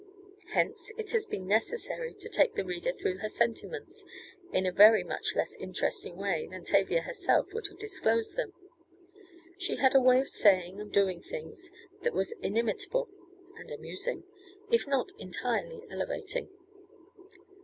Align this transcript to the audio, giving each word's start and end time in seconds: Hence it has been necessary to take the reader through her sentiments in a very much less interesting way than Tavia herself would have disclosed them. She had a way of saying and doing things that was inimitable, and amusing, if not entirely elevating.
Hence 0.55 0.91
it 0.97 1.11
has 1.11 1.27
been 1.27 1.45
necessary 1.45 2.15
to 2.15 2.27
take 2.27 2.55
the 2.55 2.65
reader 2.65 2.91
through 2.91 3.19
her 3.19 3.29
sentiments 3.29 4.03
in 4.51 4.65
a 4.65 4.71
very 4.71 5.03
much 5.03 5.35
less 5.35 5.55
interesting 5.57 6.15
way 6.17 6.47
than 6.49 6.65
Tavia 6.65 7.01
herself 7.01 7.53
would 7.53 7.67
have 7.67 7.77
disclosed 7.77 8.35
them. 8.35 8.51
She 9.59 9.75
had 9.75 9.93
a 9.93 10.01
way 10.01 10.19
of 10.19 10.27
saying 10.29 10.81
and 10.81 10.91
doing 10.91 11.21
things 11.21 11.71
that 12.01 12.15
was 12.15 12.31
inimitable, 12.41 13.09
and 13.57 13.69
amusing, 13.69 14.23
if 14.71 14.87
not 14.87 15.11
entirely 15.19 15.83
elevating. 15.91 16.49